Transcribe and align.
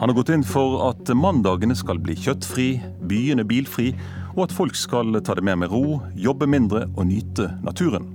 Han 0.00 0.08
har 0.08 0.16
gått 0.16 0.30
inn 0.32 0.44
for 0.48 0.78
at 0.86 1.10
mandagene 1.12 1.74
skal 1.76 1.98
bli 2.00 2.14
kjøttfri, 2.16 2.70
byene 3.04 3.44
bilfri, 3.44 3.90
og 4.32 4.46
at 4.46 4.54
folk 4.56 4.78
skal 4.78 5.18
ta 5.20 5.34
det 5.36 5.44
mer 5.44 5.58
med 5.60 5.68
ro, 5.68 5.98
jobbe 6.16 6.48
mindre 6.48 6.86
og 6.94 7.04
nyte 7.10 7.50
naturen. 7.60 8.06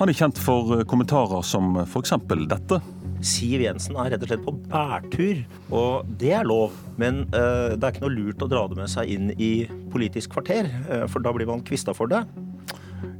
Han 0.00 0.08
er 0.08 0.16
kjent 0.16 0.40
for 0.40 0.80
kommentarer 0.88 1.44
som 1.44 1.76
f.eks. 1.82 2.14
dette. 2.48 2.80
Siv 3.20 3.60
Jensen 3.60 3.98
er 4.00 4.14
rett 4.14 4.24
og 4.24 4.30
slett 4.30 4.46
på 4.46 4.56
bærtur, 4.72 5.42
og 5.68 6.08
det 6.22 6.32
er 6.38 6.48
lov. 6.48 6.72
Men 6.96 7.26
uh, 7.34 7.76
det 7.76 7.84
er 7.84 7.92
ikke 7.92 8.06
noe 8.06 8.16
lurt 8.16 8.46
å 8.46 8.48
dra 8.48 8.64
det 8.70 8.80
med 8.80 8.88
seg 8.88 9.12
inn 9.12 9.34
i 9.36 9.68
Politisk 9.92 10.32
kvarter, 10.38 10.72
uh, 10.88 11.04
for 11.04 11.20
da 11.20 11.36
blir 11.36 11.52
man 11.52 11.60
kvista 11.68 11.92
for 11.92 12.08
det. 12.08 12.24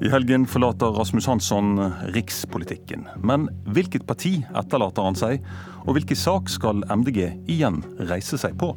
I 0.00 0.08
helgen 0.12 0.46
forlater 0.48 0.94
Rasmus 0.96 1.26
Hansson 1.28 1.74
rikspolitikken. 2.14 3.06
Men 3.20 3.48
hvilket 3.68 4.06
parti 4.09 4.38
etterlater 4.56 5.05
han 5.05 5.18
seg, 5.18 5.45
og 5.84 5.96
hvilken 5.96 6.18
sak 6.18 6.48
skal 6.52 6.84
MDG 6.88 7.27
igjen 7.50 7.82
reise 8.10 8.41
seg 8.41 8.56
på? 8.60 8.74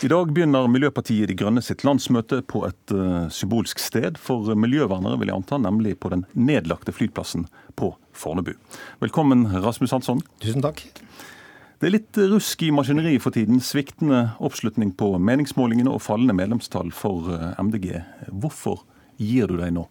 I 0.00 0.08
dag 0.08 0.30
begynner 0.32 0.68
Miljøpartiet 0.72 1.28
De 1.28 1.34
Grønne 1.36 1.60
sitt 1.60 1.82
landsmøte 1.84 2.38
på 2.48 2.62
et 2.64 2.94
uh, 2.96 3.26
symbolsk 3.28 3.82
sted 3.82 4.16
for 4.16 4.48
miljøvernere, 4.56 5.18
vil 5.20 5.28
jeg 5.28 5.42
anta, 5.42 5.58
nemlig 5.60 5.98
på 6.00 6.08
den 6.14 6.24
nedlagte 6.32 6.94
flyplassen 6.96 7.44
på 7.76 7.90
Fornebu. 8.16 8.54
Velkommen, 9.04 9.44
Rasmus 9.60 9.92
Hansson. 9.92 10.22
Tusen 10.40 10.64
takk. 10.64 10.86
Det 11.80 11.88
er 11.88 11.94
litt 11.94 12.18
rusk 12.28 12.60
i 12.60 12.74
maskineriet 12.76 13.22
for 13.24 13.32
tiden. 13.32 13.56
Sviktende 13.64 14.34
oppslutning 14.44 14.90
på 15.00 15.14
meningsmålingene 15.16 15.94
og 15.94 16.02
fallende 16.04 16.36
medlemstall 16.36 16.90
for 16.92 17.30
eh, 17.32 17.54
MDG. 17.56 17.94
Hvorfor 18.28 18.82
gir 19.16 19.48
du 19.48 19.56
deg 19.56 19.72
nå? 19.72 19.86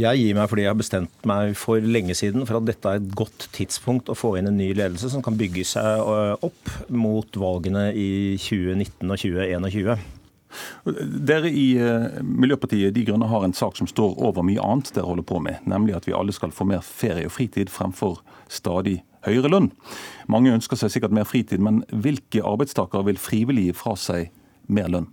Jeg 0.00 0.22
gir 0.22 0.38
meg 0.38 0.48
fordi 0.48 0.64
jeg 0.64 0.72
har 0.72 0.80
bestemt 0.80 1.28
meg 1.28 1.52
for 1.60 1.84
lenge 1.84 2.16
siden 2.16 2.48
for 2.48 2.62
at 2.62 2.70
dette 2.70 2.88
er 2.88 3.02
et 3.02 3.12
godt 3.12 3.50
tidspunkt 3.52 4.08
å 4.08 4.16
få 4.16 4.32
inn 4.40 4.48
en 4.48 4.56
ny 4.56 4.70
ledelse 4.72 5.12
som 5.12 5.22
kan 5.22 5.36
bygge 5.36 5.68
seg 5.68 6.00
øh, 6.00 6.32
opp 6.48 6.72
mot 6.88 7.36
valgene 7.44 7.90
i 7.92 8.10
2019 8.40 9.04
og 9.04 9.20
2021. 9.20 10.10
Dere 11.28 11.52
i 11.52 11.70
øh, 11.76 12.22
Miljøpartiet 12.24 12.96
De 12.96 13.04
Grønne 13.04 13.28
har 13.28 13.44
en 13.44 13.52
sak 13.52 13.76
som 13.76 13.90
står 13.90 14.16
over 14.16 14.48
mye 14.48 14.64
annet 14.64 14.96
dere 14.96 15.12
holder 15.12 15.28
på 15.28 15.44
med, 15.44 15.60
nemlig 15.68 16.00
at 16.00 16.08
vi 16.08 16.16
alle 16.16 16.32
skal 16.32 16.56
få 16.56 16.64
mer 16.72 16.80
ferie 16.80 17.28
og 17.28 17.36
fritid 17.36 17.68
fremfor 17.68 18.22
stadig 18.48 19.02
høyere 19.26 19.50
lønn. 19.52 19.72
Mange 20.30 20.54
ønsker 20.54 20.78
seg 20.80 20.92
sikkert 20.94 21.14
mer 21.16 21.28
fritid, 21.28 21.62
men 21.64 21.82
hvilke 21.90 22.44
arbeidstakere 22.44 23.08
vil 23.10 23.20
frivillig 23.20 23.68
gi 23.68 23.76
fra 23.76 23.96
seg 24.00 24.32
mer 24.72 24.90
lønn? 24.92 25.10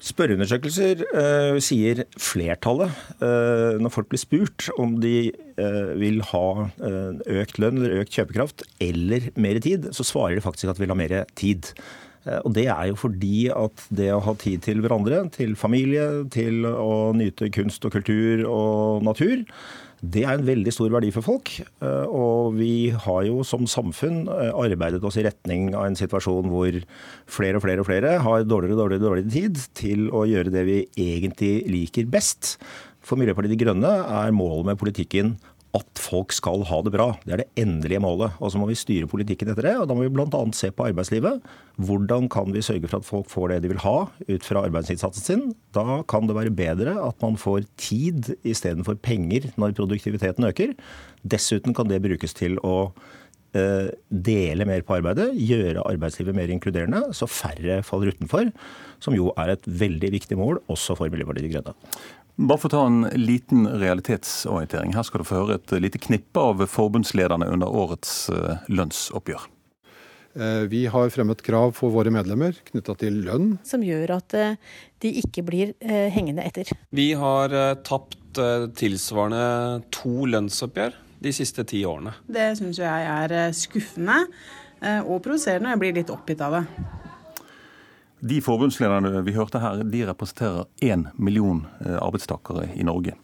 Spørreundersøkelser 0.00 1.02
uh, 1.12 1.58
sier 1.60 2.06
flertallet, 2.16 2.92
uh, 3.20 3.76
når 3.82 3.92
folk 3.92 4.08
blir 4.08 4.22
spurt 4.22 4.70
om 4.80 4.94
de 5.02 5.28
uh, 5.60 5.92
vil 6.00 6.22
ha 6.30 6.44
økt 6.80 7.60
lønn 7.60 7.82
eller 7.82 8.00
økt 8.00 8.16
kjøpekraft 8.16 8.64
eller 8.80 9.28
mer 9.36 9.60
tid, 9.60 9.90
så 9.92 10.06
svarer 10.06 10.38
de 10.38 10.44
faktisk 10.44 10.72
at 10.72 10.80
de 10.80 10.86
vil 10.86 10.94
ha 10.94 10.96
mer 10.96 11.16
tid. 11.36 11.68
Og 12.44 12.52
Det 12.52 12.66
er 12.68 12.90
jo 12.90 12.96
fordi 13.00 13.48
at 13.48 13.84
det 13.96 14.10
å 14.12 14.20
ha 14.24 14.34
tid 14.36 14.60
til 14.66 14.82
hverandre, 14.84 15.22
til 15.32 15.54
familie, 15.56 16.26
til 16.32 16.66
å 16.68 17.12
nyte 17.16 17.48
kunst 17.52 17.84
og 17.88 17.94
kultur 17.94 18.42
og 18.44 19.06
natur, 19.06 19.40
det 20.00 20.22
er 20.24 20.38
en 20.38 20.46
veldig 20.46 20.72
stor 20.72 20.92
verdi 20.94 21.10
for 21.12 21.24
folk. 21.24 21.52
Eh, 21.60 22.06
og 22.08 22.56
vi 22.56 22.90
har 23.04 23.24
jo 23.28 23.42
som 23.46 23.66
samfunn 23.68 24.22
eh, 24.32 24.52
arbeidet 24.56 25.04
oss 25.04 25.18
i 25.20 25.24
retning 25.26 25.74
av 25.74 25.90
en 25.90 25.98
situasjon 25.98 26.48
hvor 26.48 26.78
flere 27.30 27.60
og 27.60 27.64
flere 27.66 27.84
og 27.84 27.88
flere 27.88 28.14
har 28.24 28.46
dårligere 28.48 28.78
og 28.78 28.82
dårligere, 28.84 29.04
dårligere 29.04 29.34
tid 29.34 29.60
til 29.76 30.08
å 30.16 30.24
gjøre 30.28 30.54
det 30.54 30.64
vi 30.68 30.78
egentlig 30.96 31.52
liker 31.68 32.08
best. 32.10 32.56
For 33.04 33.20
Miljøpartiet 33.20 33.52
De 33.54 33.60
Grønne 33.60 33.92
er 34.08 34.36
målet 34.36 34.72
med 34.72 34.80
politikken 34.80 35.34
at 35.76 36.00
folk 36.02 36.32
skal 36.34 36.64
ha 36.66 36.80
det 36.82 36.92
bra. 36.94 37.12
Det 37.22 37.34
er 37.34 37.42
det 37.44 37.62
endelige 37.62 38.02
målet. 38.02 38.34
Og 38.42 38.50
så 38.50 38.58
må 38.58 38.66
vi 38.70 38.78
styre 38.78 39.08
politikken 39.10 39.52
etter 39.52 39.68
det. 39.68 39.74
Og 39.78 39.86
da 39.86 39.94
må 39.94 40.02
vi 40.02 40.10
bl.a. 40.12 40.40
se 40.56 40.72
på 40.74 40.88
arbeidslivet. 40.88 41.44
Hvordan 41.78 42.26
kan 42.32 42.50
vi 42.54 42.64
sørge 42.64 42.90
for 42.90 42.98
at 42.98 43.06
folk 43.06 43.30
får 43.30 43.52
det 43.52 43.60
de 43.64 43.70
vil 43.72 43.84
ha 43.84 43.94
ut 44.08 44.46
fra 44.46 44.64
arbeidsinnsatsen 44.66 45.22
sin? 45.22 45.46
Da 45.76 46.00
kan 46.10 46.26
det 46.26 46.36
være 46.38 46.54
bedre 46.54 46.96
at 47.04 47.22
man 47.22 47.38
får 47.38 47.68
tid 47.78 48.32
istedenfor 48.42 48.98
penger 48.98 49.52
når 49.60 49.76
produktiviteten 49.78 50.48
øker. 50.50 50.74
Dessuten 51.22 51.76
kan 51.76 51.90
det 51.90 52.02
brukes 52.02 52.34
til 52.34 52.58
å 52.66 52.90
dele 53.50 54.66
mer 54.68 54.84
på 54.86 54.94
arbeidet, 54.98 55.32
gjøre 55.34 55.82
arbeidslivet 55.90 56.36
mer 56.36 56.52
inkluderende, 56.54 57.00
så 57.16 57.26
færre 57.26 57.80
faller 57.86 58.14
utenfor. 58.14 58.52
Som 59.02 59.16
jo 59.16 59.32
er 59.40 59.54
et 59.54 59.66
veldig 59.66 60.12
viktig 60.14 60.36
mål 60.38 60.60
også 60.70 60.94
for 60.98 61.10
Miljøpartiet 61.10 61.48
De 61.48 61.52
Grønne. 61.54 61.74
Bare 62.40 62.56
for 62.56 62.70
å 62.70 62.72
ta 62.72 62.82
en 62.88 63.02
liten 63.20 63.66
realitetsorientering. 63.68 64.94
Her 64.96 65.04
skal 65.04 65.20
du 65.20 65.28
få 65.28 65.42
høre 65.42 65.58
et 65.58 65.72
lite 65.82 66.00
knippe 66.00 66.40
av 66.40 66.62
forbundslederne 66.72 67.48
under 67.52 67.80
årets 67.82 68.30
eh, 68.32 68.62
lønnsoppgjør. 68.72 69.44
Eh, 70.40 70.62
vi 70.72 70.86
har 70.88 71.12
fremmet 71.12 71.42
krav 71.44 71.74
for 71.76 71.92
våre 71.92 72.12
medlemmer 72.14 72.56
knytta 72.70 72.96
til 73.02 73.20
lønn. 73.26 73.50
Som 73.66 73.84
gjør 73.84 74.14
at 74.16 74.36
eh, 74.38 74.56
de 75.04 75.12
ikke 75.20 75.44
blir 75.44 75.74
hengende 75.84 76.46
etter. 76.46 76.70
Vi 76.96 77.10
har 77.18 77.52
tapt 77.84 78.16
tilsvarende 78.78 79.82
to 79.92 80.28
lønnsoppgjør 80.30 80.96
de 81.20 81.32
siste 81.36 81.64
ti 81.68 81.84
årene. 81.86 82.14
Det 82.26 82.52
syns 82.58 82.80
jeg 82.80 83.12
er 83.12 83.52
skuffende 83.56 84.22
og 85.04 85.18
provoserende, 85.20 85.68
og 85.68 85.74
jeg 85.74 85.80
blir 85.82 85.98
litt 86.00 86.12
oppgitt 86.12 86.40
av 86.40 86.56
det. 86.56 86.64
De 88.20 88.36
forbundslederne 88.44 89.22
vi 89.24 89.32
hørte 89.32 89.62
her, 89.62 89.80
de 89.80 90.04
representerer 90.04 90.66
én 90.84 91.06
million 91.16 91.62
eh, 91.80 91.96
arbeidstakere 91.96 92.66
i 92.76 92.84
Norge. 92.84 93.14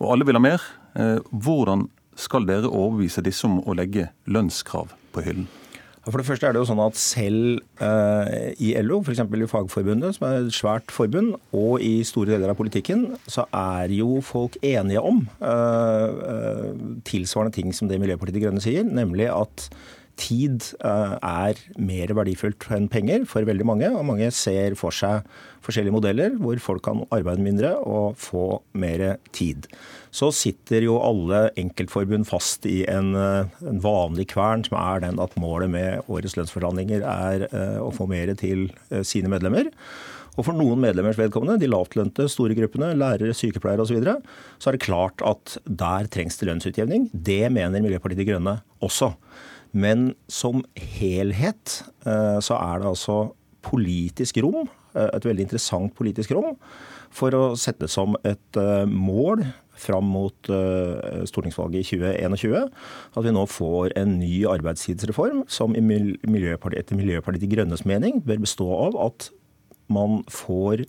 Og 0.00 0.14
alle 0.14 0.24
vil 0.24 0.38
ha 0.38 0.40
mer. 0.40 0.64
Eh, 0.96 1.18
hvordan 1.30 1.88
skal 2.16 2.48
dere 2.48 2.70
overbevise 2.70 3.24
disse 3.24 3.44
om 3.46 3.60
å 3.60 3.76
legge 3.76 4.08
lønnskrav 4.24 4.94
på 5.12 5.24
hyllen? 5.26 5.50
For 6.08 6.20
det 6.20 6.26
første 6.28 6.48
er 6.48 6.54
det 6.56 6.62
jo 6.62 6.68
sånn 6.70 6.80
at 6.80 6.96
Selv 6.98 7.60
eh, 7.84 8.52
i 8.64 8.72
LO, 8.84 9.00
f.eks. 9.02 9.20
i 9.20 9.48
Fagforbundet, 9.50 10.16
som 10.16 10.26
er 10.28 10.38
et 10.40 10.56
svært 10.56 10.92
forbund, 10.94 11.34
og 11.56 11.84
i 11.84 12.00
store 12.06 12.32
deler 12.32 12.52
av 12.52 12.58
politikken, 12.58 13.04
så 13.28 13.44
er 13.52 13.92
jo 13.92 14.22
folk 14.24 14.56
enige 14.64 15.02
om 15.04 15.24
eh, 15.38 16.08
eh 16.32 16.66
tilsvarende 17.08 17.54
ting 17.54 17.72
som 17.74 17.88
det 17.88 18.00
Miljøpartiet 18.00 18.38
De 18.38 18.42
Grønne 18.42 18.62
sier, 18.62 18.84
nemlig 18.84 19.28
at 19.32 19.68
tid 20.18 20.64
eh, 20.84 21.14
er 21.18 21.60
mer 21.80 22.12
verdifullt 22.18 22.66
enn 22.74 22.88
penger 22.92 23.24
for 23.30 23.46
veldig 23.48 23.66
mange. 23.68 23.90
Og 23.94 24.06
mange 24.08 24.30
ser 24.34 24.76
for 24.78 24.94
seg 24.94 25.26
forskjellige 25.64 25.94
modeller 25.94 26.36
hvor 26.40 26.60
folk 26.62 26.84
kan 26.86 27.04
arbeide 27.14 27.44
mindre 27.44 27.74
og 27.82 28.18
få 28.20 28.60
mer 28.78 29.18
tid. 29.36 29.66
Så 30.14 30.30
sitter 30.34 30.86
jo 30.86 30.98
alle 31.04 31.48
enkeltforbund 31.60 32.28
fast 32.28 32.66
i 32.68 32.82
en, 32.90 33.14
eh, 33.14 33.56
en 33.70 33.82
vanlig 33.84 34.28
kvern, 34.34 34.66
som 34.66 34.78
er 34.80 35.06
den 35.06 35.22
at 35.22 35.38
målet 35.40 35.72
med 35.72 36.06
årets 36.08 36.38
lønnsforhandlinger 36.38 37.04
er 37.06 37.48
eh, 37.48 37.80
å 37.82 37.92
få 37.94 38.08
mer 38.10 38.34
til 38.38 38.68
sine 39.06 39.30
medlemmer. 39.30 39.68
Og 40.38 40.46
for 40.46 40.54
noen 40.54 40.78
medlemmers 40.78 41.18
vedkommende, 41.18 41.58
de 41.58 41.68
lavtlønte 41.70 42.28
store 42.30 42.54
gruppene, 42.54 42.92
lærere, 42.98 43.34
sykepleiere 43.34 43.82
osv., 43.82 43.90
så, 43.90 43.98
videre, 43.98 44.16
så 44.62 44.70
er 44.70 44.76
det 44.76 44.84
klart 44.86 45.24
at 45.26 45.56
der 45.66 46.06
trengs 46.14 46.38
det 46.38 46.46
lønnsutjevning. 46.46 47.08
Det 47.12 47.42
mener 47.50 47.82
Miljøpartiet 47.82 48.22
De 48.22 48.28
Grønne 48.28 48.60
også. 48.84 49.10
Men 49.72 50.12
som 50.32 50.62
helhet 50.98 51.80
eh, 52.06 52.38
så 52.44 52.56
er 52.56 52.80
det 52.80 52.90
altså 52.92 53.18
politisk 53.66 54.40
rom, 54.44 54.68
eh, 54.94 55.08
et 55.12 55.26
veldig 55.26 55.48
interessant 55.48 55.94
politisk 55.98 56.32
rom, 56.36 56.54
for 57.10 57.34
å 57.36 57.42
sette 57.56 57.88
som 57.90 58.16
et 58.28 58.60
eh, 58.60 58.84
mål 58.88 59.44
fram 59.78 60.08
mot 60.10 60.48
stortingsvalget 61.30 61.92
i 61.94 61.98
2021 62.00 62.64
at 62.66 63.22
vi 63.22 63.30
nå 63.30 63.44
får 63.46 63.92
en 64.00 64.16
ny 64.18 64.40
arbeidstidsreform 64.50 65.44
som 65.46 65.70
Miljøpartiet, 65.70 66.80
etter 66.82 66.98
Miljøpartiet 66.98 67.44
De 67.44 67.50
Grønnes 67.52 67.84
mening 67.86 68.18
bør 68.26 68.42
bestå 68.42 68.66
av 68.74 68.98
at 69.04 69.28
man 69.86 70.24
får 70.34 70.82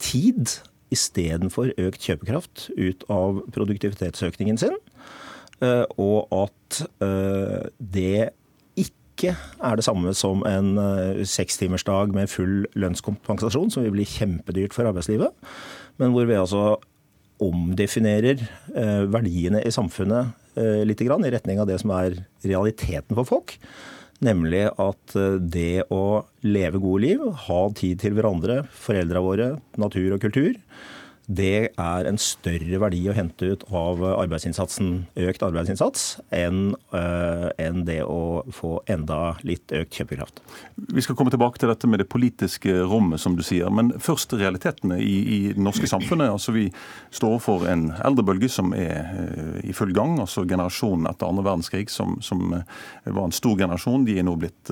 tid 0.00 0.56
istedenfor 0.90 1.74
økt 1.76 2.08
kjøpekraft 2.08 2.70
ut 2.74 3.04
av 3.12 3.42
produktivitetsøkningen 3.54 4.58
sin. 4.64 4.80
Eh, 5.60 5.84
og 6.00 6.30
at 6.32 6.82
eh, 7.04 7.68
det 7.78 8.30
ikke 8.80 9.34
er 9.36 9.76
det 9.76 9.84
samme 9.84 10.14
som 10.16 10.40
en 10.48 10.72
eh, 10.80 11.20
sekstimersdag 11.28 12.14
med 12.16 12.32
full 12.32 12.64
lønnskompensasjon, 12.80 13.72
som 13.72 13.84
vil 13.84 13.94
bli 13.98 14.08
kjempedyrt 14.08 14.76
for 14.76 14.88
arbeidslivet, 14.88 15.36
men 16.00 16.14
hvor 16.14 16.28
vi 16.28 16.38
altså 16.38 16.78
omdefinerer 17.40 18.42
verdiene 19.08 19.62
i 19.64 19.70
samfunnet 19.72 20.34
litt 20.84 21.00
i 21.00 21.06
retning 21.08 21.56
av 21.62 21.70
det 21.70 21.78
som 21.80 21.88
er 21.96 22.18
realiteten 22.44 23.16
for 23.16 23.24
folk. 23.24 23.54
Nemlig 24.20 24.66
at 24.68 25.14
det 25.40 25.86
å 25.88 26.26
leve 26.44 26.82
gode 26.84 27.00
liv, 27.06 27.22
ha 27.46 27.62
tid 27.72 28.02
til 28.02 28.18
hverandre, 28.18 28.58
foreldra 28.68 29.24
våre, 29.24 29.48
natur 29.80 30.18
og 30.18 30.20
kultur, 30.20 30.52
det 31.30 31.70
er 31.78 32.08
en 32.08 32.18
større 32.18 32.80
verdi 32.82 33.04
å 33.06 33.14
hente 33.14 33.52
ut 33.52 33.62
av 33.70 34.00
arbeidsinnsatsen, 34.02 34.88
økt 35.28 35.44
arbeidsinnsats, 35.46 36.16
enn 36.34 36.72
uh, 36.90 37.46
en 37.60 37.84
det 37.86 38.00
å 38.02 38.42
få 38.54 38.80
enda 38.90 39.36
litt 39.46 39.70
økt 39.76 40.00
kjøpekraft. 40.00 40.42
Vi 40.90 41.04
skal 41.06 41.14
komme 41.18 41.30
tilbake 41.30 41.62
til 41.62 41.70
dette 41.70 41.86
med 41.90 42.02
det 42.02 42.08
politiske 42.10 42.74
rommet, 42.82 43.22
som 43.22 43.38
du 43.38 43.44
sier. 43.46 43.70
Men 43.70 43.92
først 44.02 44.34
realitetene 44.34 44.98
i, 44.98 45.14
i 45.22 45.40
det 45.54 45.62
norske 45.62 45.86
samfunnet. 45.90 46.32
Altså, 46.34 46.56
vi 46.56 46.66
står 47.14 47.36
overfor 47.36 47.68
en 47.70 47.90
eldrebølge 48.00 48.50
som 48.50 48.74
er 48.74 49.14
uh, 49.14 49.58
i 49.62 49.76
full 49.76 49.94
gang. 49.94 50.18
altså 50.18 50.42
Generasjonen 50.50 51.12
etter 51.12 51.30
andre 51.30 51.46
verdenskrig, 51.46 51.86
som, 51.94 52.18
som 52.26 52.42
var 52.50 53.22
en 53.22 53.36
stor 53.36 53.54
generasjon, 53.60 54.08
de 54.08 54.18
er 54.18 54.26
nå 54.26 54.34
blitt, 54.40 54.70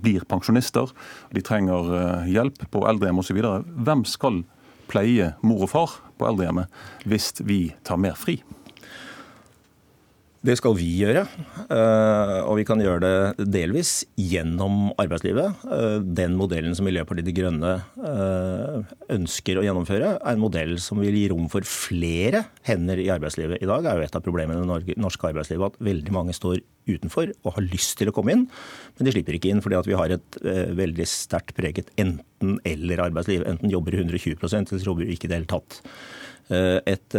blir 0.00 0.24
pensjonister. 0.28 0.88
De 1.36 1.44
trenger 1.44 2.24
hjelp 2.30 2.64
på 2.72 2.86
eldrehjem 2.88 3.20
osv. 3.20 3.42
Hvem 3.84 4.08
skal 4.08 4.46
pleie 4.90 5.32
mor 5.46 5.66
og 5.68 5.72
far 5.74 5.98
på 6.18 6.30
eldrehjemmet 6.30 6.80
hvis 7.08 7.32
vi 7.46 7.62
tar 7.86 8.00
mer 8.00 8.18
fri? 8.18 8.40
Det 10.38 10.54
skal 10.54 10.76
vi 10.78 10.86
gjøre, 11.00 11.24
eh, 11.66 12.36
og 12.46 12.60
vi 12.60 12.64
kan 12.66 12.78
gjøre 12.78 13.00
det 13.02 13.46
delvis 13.50 14.04
gjennom 14.14 14.92
arbeidslivet. 14.94 15.64
Eh, 15.66 15.96
den 16.14 16.36
modellen 16.38 16.76
som 16.78 16.86
Miljøpartiet 16.86 17.26
De 17.26 17.34
Grønne 17.34 17.72
eh, 17.98 18.92
ønsker 19.16 19.58
å 19.58 19.64
gjennomføre, 19.66 20.12
er 20.14 20.36
en 20.36 20.42
modell 20.44 20.76
som 20.82 21.02
vil 21.02 21.18
gi 21.18 21.26
rom 21.32 21.50
for 21.50 21.66
flere 21.66 22.44
hender 22.68 23.02
i 23.02 23.10
arbeidslivet. 23.10 23.58
I 23.58 23.70
dag 23.70 23.90
er 23.90 23.98
jo 23.98 24.06
et 24.06 24.18
av 24.20 24.22
problemene 24.22 24.62
i 24.62 24.86
det 24.86 24.96
norske 25.02 25.26
arbeidslivet 25.26 25.74
at 25.74 25.82
veldig 25.90 26.14
mange 26.14 26.36
står 26.38 26.62
utenfor 26.88 27.34
og 27.42 27.56
har 27.58 27.66
lyst 27.66 27.98
til 27.98 28.12
å 28.12 28.14
komme 28.14 28.36
inn, 28.36 28.46
men 28.94 29.08
de 29.08 29.12
slipper 29.12 29.36
ikke 29.36 29.50
inn 29.50 29.60
fordi 29.64 29.82
vi 29.90 29.98
har 29.98 30.14
et 30.14 30.38
veldig 30.78 31.04
sterkt 31.10 31.58
preget 31.58 31.90
enten-eller 32.38 33.04
arbeidsliv. 33.08 33.44
Enten 33.46 33.70
jobber 33.70 33.94
120 33.94 34.38
eller 34.42 34.84
jobber 34.86 35.10
ikke 35.10 35.26
i 35.26 35.30
det 35.30 35.38
hele 35.40 35.50
tatt. 35.50 35.82
Et 36.48 37.14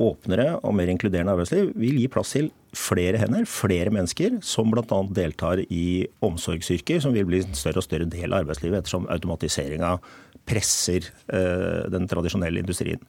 åpnere 0.00 0.54
og 0.64 0.72
mer 0.72 0.88
inkluderende 0.88 1.34
arbeidsliv 1.34 1.74
vil 1.76 1.98
gi 2.00 2.06
plass 2.08 2.30
til 2.32 2.48
flere 2.72 3.18
hender, 3.20 3.44
flere 3.44 3.92
mennesker, 3.92 4.38
som 4.40 4.70
bl.a. 4.72 5.00
deltar 5.12 5.60
i 5.68 6.06
omsorgsyrker, 6.24 7.00
som 7.02 7.12
vil 7.12 7.26
bli 7.28 7.42
en 7.44 7.58
større 7.58 7.82
og 7.82 7.84
større 7.84 8.08
del 8.08 8.32
av 8.32 8.44
arbeidslivet 8.44 8.80
ettersom 8.80 9.08
automatiseringa 9.12 9.98
presser 10.48 11.10
eh, 11.28 11.90
den 11.92 12.08
tradisjonelle 12.08 12.62
industrien. 12.62 13.02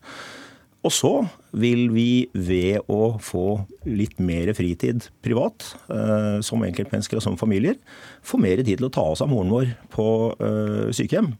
Og 0.81 0.93
så 0.93 1.11
vil 1.53 1.89
vi 1.93 2.25
ved 2.33 2.87
å 2.89 3.15
få 3.21 3.61
litt 3.85 4.17
mer 4.23 4.49
fritid 4.57 5.05
privat, 5.21 5.75
eh, 5.93 6.39
som 6.45 6.63
enkeltmennesker 6.65 7.19
og 7.19 7.25
som 7.25 7.37
familier, 7.37 7.77
få 8.25 8.39
mer 8.41 8.63
tid 8.63 8.79
til 8.79 8.89
å 8.89 8.93
ta 8.93 9.03
oss 9.13 9.21
av 9.21 9.29
moren 9.29 9.53
vår 9.53 9.75
på 9.93 10.07
eh, 10.39 10.87
sykehjem. 10.97 11.35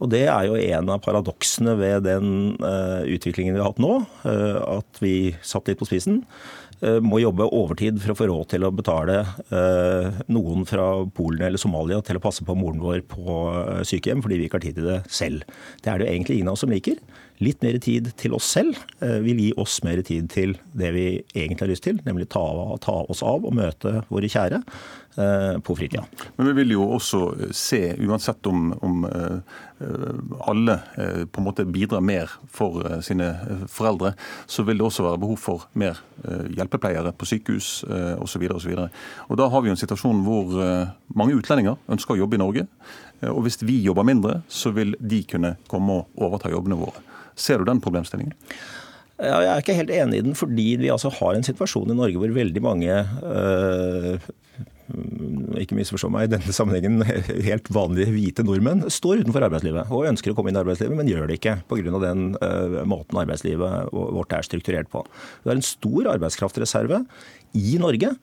Og 0.00 0.08
Det 0.10 0.24
er 0.32 0.48
jo 0.48 0.56
en 0.56 0.90
av 0.90 1.02
paradoksene 1.04 1.74
ved 1.76 2.06
den 2.06 2.56
uh, 2.64 3.04
utviklingen 3.04 3.52
vi 3.52 3.60
har 3.60 3.68
hatt 3.68 3.82
nå. 3.84 3.98
At 4.24 4.96
vi 5.04 5.34
satt 5.44 5.68
litt 5.68 5.76
på 5.76 5.84
spisen. 5.90 6.22
Uh, 6.80 7.04
må 7.04 7.18
jobbe 7.20 7.44
overtid 7.52 8.00
for 8.00 8.14
å 8.14 8.16
få 8.16 8.30
råd 8.30 8.48
til 8.54 8.64
å 8.64 8.72
betale 8.72 9.18
noen 10.32 10.64
fra 10.64 10.86
Polen 11.12 11.44
eller 11.44 11.60
Somalia 11.60 12.00
til 12.00 12.16
å 12.16 12.24
passe 12.24 12.48
på 12.48 12.56
moren 12.56 12.80
vår 12.80 13.04
på 13.12 13.42
sykehjem, 13.84 14.24
fordi 14.24 14.40
vi 14.40 14.48
ikke 14.48 14.56
har 14.56 14.64
tid 14.70 14.80
til 14.80 14.88
det 14.88 15.02
selv. 15.12 15.44
Det 15.84 15.92
er 15.92 16.00
det 16.00 16.08
jo 16.08 16.14
egentlig 16.14 16.40
ingen 16.40 16.48
av 16.48 16.56
oss 16.56 16.64
som 16.64 16.72
liker. 16.72 16.96
Litt 17.40 17.62
mer 17.64 17.78
tid 17.80 18.10
til 18.20 18.34
oss 18.36 18.50
selv 18.52 18.76
vil 19.00 19.38
gi 19.40 19.50
oss 19.60 19.78
mer 19.86 20.02
tid 20.04 20.28
til 20.32 20.54
det 20.76 20.90
vi 20.92 21.04
egentlig 21.32 21.62
har 21.62 21.70
lyst 21.70 21.86
til, 21.86 22.00
nemlig 22.04 22.28
ta, 22.32 22.42
ta 22.84 22.98
oss 23.08 23.22
av 23.24 23.46
og 23.48 23.54
møte 23.56 24.02
våre 24.10 24.28
kjære 24.28 24.60
på 25.64 25.76
fritida. 25.78 26.04
Men 26.36 26.50
vi 26.50 26.56
vil 26.60 26.74
jo 26.76 26.84
også 26.98 27.22
se, 27.56 27.80
uansett 28.04 28.46
om, 28.50 28.70
om 28.84 29.08
Eh, 29.80 30.14
alle 30.40 30.72
eh, 30.94 31.26
på 31.26 31.40
en 31.40 31.44
måte 31.46 31.64
bidrar 31.64 32.02
mer 32.04 32.28
for 32.52 32.82
eh, 32.84 32.98
sine 33.00 33.30
foreldre, 33.68 34.12
så 34.46 34.62
vil 34.68 34.76
det 34.76 34.84
også 34.84 35.06
være 35.06 35.20
behov 35.22 35.38
for 35.40 35.68
mer 35.72 36.02
hjelpepleiere 36.20 37.14
på 37.16 37.24
sykehus 37.24 37.68
osv. 38.20 38.42
Og, 38.52 38.90
og 39.32 39.38
da 39.40 39.46
har 39.48 39.62
vi 39.62 39.70
jo 39.70 39.72
en 39.72 39.80
situasjon 39.80 40.20
hvor 40.26 40.50
mange 41.16 41.38
utlendinger 41.38 41.78
ønsker 41.88 42.12
å 42.12 42.18
jobbe 42.20 42.36
i 42.36 42.42
Norge. 42.42 42.66
Og 43.28 43.42
hvis 43.44 43.60
vi 43.60 43.80
jobber 43.84 44.06
mindre, 44.08 44.40
så 44.48 44.72
vil 44.76 44.94
de 45.00 45.22
kunne 45.28 45.54
komme 45.70 46.00
og 46.00 46.28
overta 46.28 46.52
jobbene 46.52 46.78
våre. 46.80 47.02
Ser 47.36 47.60
du 47.60 47.68
den 47.68 47.82
problemstillingen? 47.84 48.36
Ja, 49.20 49.36
jeg 49.44 49.50
er 49.52 49.60
ikke 49.60 49.76
helt 49.76 49.92
enig 49.92 50.20
i 50.20 50.24
den, 50.24 50.36
fordi 50.38 50.68
vi 50.80 50.92
altså 50.92 51.10
har 51.12 51.36
en 51.36 51.44
situasjon 51.44 51.92
i 51.92 51.96
Norge 51.96 52.16
hvor 52.16 52.32
veldig 52.32 52.62
mange 52.64 52.94
øh, 53.20 54.30
ikke 55.60 55.76
misforstå 55.76 56.08
meg, 56.12 56.26
i 56.26 56.32
denne 56.32 56.54
sammenhengen 56.54 57.04
helt 57.48 57.68
vanlige 57.72 58.14
hvite 58.14 58.44
nordmenn 58.46 58.86
står 58.92 59.24
utenfor 59.24 59.44
arbeidslivet 59.46 59.92
og 59.92 60.08
ønsker 60.10 60.32
å 60.32 60.38
komme 60.38 60.52
inn 60.52 60.58
i 60.58 60.62
arbeidslivet, 60.62 60.96
men 60.96 61.10
gjør 61.10 61.28
det 61.28 61.36
ikke 61.40 61.58
pga. 61.68 62.00
den 62.06 62.30
uh, 62.40 62.80
måten 62.88 63.20
arbeidslivet 63.20 63.92
vårt 63.92 64.32
er 64.36 64.46
strukturert 64.46 64.90
på. 64.92 65.04
Vi 65.44 65.52
har 65.52 65.58
en 65.58 65.66
stor 65.66 66.14
arbeidskraftreserve 66.16 67.04
i 67.60 67.76
Norge 67.82 68.14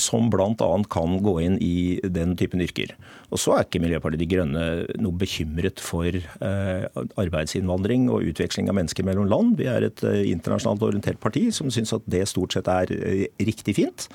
som 0.00 0.30
bl.a. 0.32 0.68
kan 0.92 1.16
gå 1.24 1.34
inn 1.44 1.56
i 1.62 2.00
den 2.04 2.36
typen 2.40 2.62
yrker. 2.64 2.94
Og 3.30 3.40
så 3.42 3.54
er 3.54 3.66
ikke 3.66 3.82
Miljøpartiet 3.82 4.22
De 4.22 4.28
Grønne 4.30 4.66
noe 5.02 5.18
bekymret 5.20 5.82
for 5.82 6.16
uh, 6.42 6.86
arbeidsinnvandring 7.20 8.08
og 8.10 8.26
utveksling 8.32 8.70
av 8.70 8.78
mennesker 8.78 9.06
mellom 9.06 9.28
land. 9.30 9.56
Vi 9.60 9.68
er 9.70 9.86
et 9.86 10.02
internasjonalt 10.02 10.82
orientert 10.88 11.20
parti 11.22 11.46
som 11.54 11.70
syns 11.70 11.94
at 11.96 12.06
det 12.10 12.24
stort 12.30 12.56
sett 12.56 12.70
er 12.70 12.90
riktig 13.38 13.76
fint. 13.78 14.08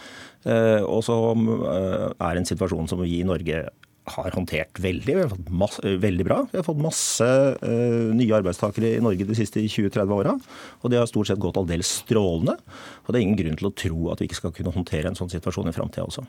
Eh, 0.45 0.83
og 0.86 1.01
som 1.06 1.47
eh, 1.50 2.07
er 2.21 2.38
en 2.38 2.45
situasjon 2.45 2.89
som 2.92 3.01
vi 3.01 3.19
i 3.19 3.25
Norge 3.25 3.63
har 4.06 4.36
håndtert 4.36 4.80
veldig, 4.80 5.16
vi 5.16 5.22
har 5.22 5.30
fått 5.31 5.50
masse, 5.50 5.81
eh, 5.88 5.98
veldig 5.98 6.25
bra. 6.25 6.38
Vi 6.52 6.60
har 6.60 6.66
fått 6.66 6.81
masse 6.81 7.25
uh, 7.25 8.13
nye 8.13 8.36
arbeidstakere 8.38 8.92
i 8.96 9.02
Norge 9.02 9.25
de 9.25 9.38
siste 9.38 9.63
20-30 9.63 10.13
åra. 10.13 10.36
Og 10.81 10.92
det 10.92 11.00
har 11.00 11.10
stort 11.10 11.31
sett 11.31 11.42
gått 11.42 11.57
aldeles 11.57 11.90
strålende. 12.04 12.57
Og 13.06 13.10
det 13.10 13.19
er 13.19 13.25
ingen 13.25 13.40
grunn 13.40 13.57
til 13.57 13.69
å 13.69 13.74
tro 13.74 14.12
at 14.13 14.22
vi 14.22 14.30
ikke 14.30 14.40
skal 14.42 14.54
kunne 14.56 14.74
håndtere 14.75 15.10
en 15.10 15.18
sånn 15.18 15.31
situasjon 15.34 15.72
i 15.72 15.75
framtida 15.75 16.06
også. 16.06 16.25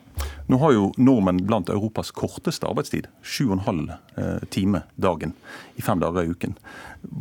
Nå 0.49 0.61
har 0.63 0.73
jo 0.73 0.89
nordmenn 0.97 1.43
blant 1.45 1.69
Europas 1.73 2.09
korteste 2.15 2.69
arbeidstid. 2.69 3.11
7,5 3.21 3.83
uh, 4.17 4.41
time 4.53 4.81
dagen 4.97 5.35
i 5.77 5.85
fem 5.85 6.01
dager 6.01 6.25
i 6.25 6.33
uken. 6.33 6.57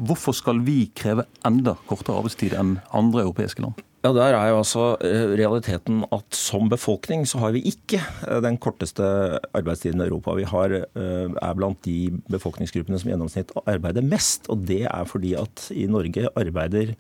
Hvorfor 0.09 0.37
skal 0.37 0.65
vi 0.65 0.87
kreve 0.97 1.29
enda 1.45 1.77
kortere 1.91 2.17
arbeidstid 2.23 2.57
enn 2.57 2.79
andre 2.97 3.27
europeiske 3.27 3.65
land? 3.65 3.85
Ja, 4.07 4.13
Der 4.15 4.37
er 4.39 4.51
jo 4.53 4.59
altså 4.61 4.83
eh, 5.03 5.33
realiteten 5.35 6.05
at 6.15 6.37
som 6.39 6.69
befolkning 6.71 7.25
så 7.27 7.41
har 7.43 7.51
vi 7.57 7.65
ikke 7.67 7.99
eh, 7.99 8.39
den 8.45 8.55
korteste 8.63 9.03
arbeidstiden 9.51 9.99
i 9.99 10.07
Europa. 10.07 10.37
Vi 10.39 10.45
har, 10.47 10.71
eh, 10.71 11.27
er 11.27 11.57
blant 11.59 11.81
de 11.83 12.13
befolkningsgruppene 12.31 13.01
som 13.03 13.11
i 13.11 13.15
gjennomsnitt 13.17 13.51
arbeider 13.67 14.07
mest. 14.07 14.47
Og 14.47 14.63
det 14.69 14.85
er 14.87 15.11
fordi 15.11 15.35
at 15.35 15.67
i 15.75 15.89
Norge 15.91 16.29
arbeider 16.39 16.95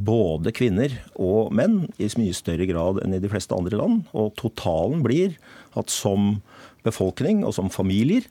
både 0.00 0.52
kvinner 0.56 0.94
og 1.20 1.52
menn 1.56 1.84
i 2.00 2.08
mye 2.18 2.36
større 2.36 2.66
grad 2.68 3.02
enn 3.04 3.16
i 3.16 3.20
de 3.22 3.30
fleste 3.30 3.56
andre 3.56 3.78
land. 3.80 4.02
Og 4.16 4.32
totalen 4.40 5.04
blir 5.04 5.36
at 5.78 5.92
som 5.92 6.38
befolkning 6.84 7.42
og 7.44 7.52
som 7.52 7.68
familier 7.72 8.24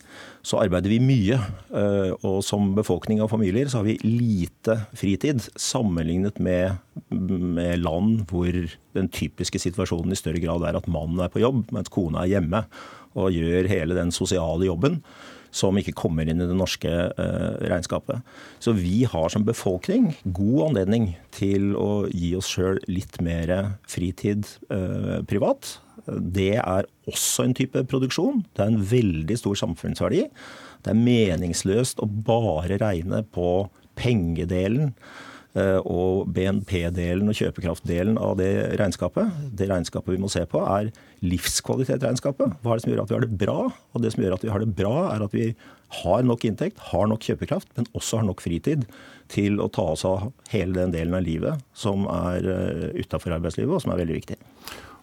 så 0.45 0.61
arbeider 0.63 0.89
vi 0.89 0.99
mye. 1.03 1.37
Eh, 1.69 2.11
og 2.25 2.41
som 2.45 2.71
befolkning 2.77 3.21
og 3.21 3.31
familier 3.31 3.69
så 3.69 3.81
har 3.81 3.89
vi 3.89 3.99
lite 4.05 4.79
fritid 4.97 5.45
sammenlignet 5.59 6.39
med, 6.41 6.79
med, 7.09 7.77
land 7.83 8.23
hvor 8.31 8.53
den 8.97 9.11
typiske 9.13 9.61
situasjonen 9.61 10.15
i 10.15 10.19
større 10.19 10.41
grad 10.43 10.65
er 10.65 10.79
at 10.79 10.89
mannen 10.89 11.21
er 11.21 11.33
på 11.33 11.43
jobb, 11.43 11.67
mens 11.75 11.91
kona 11.93 12.25
er 12.25 12.37
hjemme 12.37 12.65
og 13.17 13.33
gjør 13.33 13.69
hele 13.69 13.97
den 13.97 14.13
sosiale 14.13 14.67
jobben 14.67 14.99
som 15.51 15.77
ikke 15.79 15.95
kommer 15.97 16.29
inn 16.29 16.41
i 16.41 16.47
det 16.49 16.57
norske 16.57 16.89
eh, 16.89 17.51
regnskapet. 17.71 18.23
Så 18.61 18.75
vi 18.77 19.03
har 19.09 19.29
som 19.33 19.45
befolkning 19.47 20.11
god 20.23 20.69
anledning 20.69 21.11
til 21.35 21.73
å 21.79 22.07
gi 22.11 22.33
oss 22.37 22.49
sjøl 22.53 22.81
litt 22.89 23.19
mer 23.25 23.53
fritid 23.89 24.47
eh, 24.73 25.19
privat. 25.29 25.77
Det 26.09 26.55
er 26.61 26.87
også 27.09 27.47
en 27.47 27.55
type 27.57 27.83
produksjon. 27.89 28.43
Det 28.53 28.63
er 28.63 28.73
en 28.73 28.83
veldig 28.91 29.39
stor 29.39 29.57
samfunnsverdi. 29.59 30.27
Det 30.85 30.93
er 30.93 31.01
meningsløst 31.01 32.01
å 32.01 32.07
bare 32.07 32.79
regne 32.81 33.23
på 33.35 33.67
pengedelen 33.99 34.93
og 35.57 36.27
BNP-delen 36.29 37.31
og 37.31 37.37
kjøpekraftdelen 37.39 38.19
av 38.21 38.35
det 38.37 38.51
regnskapet. 38.77 39.31
Det 39.57 39.65
regnskapet 39.71 40.13
vi 40.13 40.21
må 40.21 40.29
se 40.29 40.43
på, 40.45 40.61
er 40.61 40.91
livskvalitetsregnskapet. 41.25 42.59
Hva 42.61 42.75
er 42.75 42.79
det 42.79 42.85
som 42.85 42.93
gjør 42.93 43.01
at 43.03 43.09
vi 43.09 43.17
har 43.17 43.25
det 43.25 43.39
bra? 43.41 43.57
Og 43.65 44.03
det 44.03 44.13
som 44.13 44.23
gjør 44.23 44.37
at 44.37 44.45
vi 44.45 44.51
har 44.53 44.63
det 44.63 44.75
bra, 44.77 44.93
er 45.09 45.25
at 45.25 45.33
vi 45.35 45.47
har 46.03 46.27
nok 46.27 46.45
inntekt, 46.45 46.83
har 46.91 47.09
nok 47.09 47.25
kjøpekraft, 47.25 47.71
men 47.77 47.89
også 47.97 48.21
har 48.21 48.27
nok 48.29 48.43
fritid 48.45 48.85
til 49.31 49.57
å 49.61 49.69
ta 49.73 49.87
oss 49.95 50.05
av 50.07 50.29
hele 50.53 50.77
den 50.77 50.93
delen 50.93 51.17
av 51.17 51.25
livet 51.25 51.65
som 51.73 52.05
er 52.13 52.45
eh, 52.45 52.85
utafor 53.01 53.33
arbeidslivet, 53.39 53.73
og 53.73 53.83
som 53.83 53.93
er 53.93 54.03
veldig 54.03 54.19
viktig. 54.19 54.37